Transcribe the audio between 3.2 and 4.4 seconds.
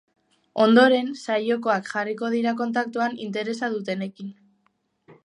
interesa dutenekin.